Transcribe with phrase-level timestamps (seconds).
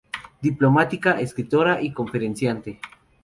[0.41, 2.79] Diplomática, escritora y conferenciante.